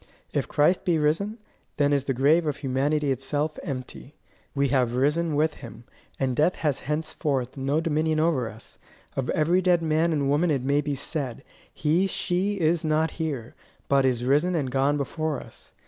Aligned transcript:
If 0.33 0.47
Christ 0.47 0.83
be 0.83 0.97
risen, 0.97 1.37
then 1.77 1.93
is 1.93 2.05
the 2.05 2.15
grave 2.15 2.47
of 2.47 2.57
humanity 2.57 3.11
itself 3.11 3.59
empty. 3.61 4.15
We 4.55 4.69
have 4.69 4.95
risen 4.95 5.35
with 5.35 5.57
him, 5.61 5.83
and 6.19 6.35
death 6.35 6.55
has 6.55 6.79
henceforth 6.89 7.55
no 7.55 7.79
dominion 7.79 8.19
over 8.19 8.49
us. 8.49 8.79
Of 9.15 9.29
every 9.29 9.61
dead 9.61 9.83
man 9.83 10.11
and 10.11 10.27
woman 10.27 10.49
it 10.49 10.63
may 10.63 10.81
be 10.81 10.95
said: 10.95 11.43
He 11.71 12.07
she 12.07 12.55
is 12.59 12.83
not 12.83 13.11
here, 13.21 13.53
but 13.87 14.03
is 14.03 14.25
risen 14.25 14.55
and 14.55 14.71
gone 14.71 14.97
before 14.97 15.39
us. 15.39 15.71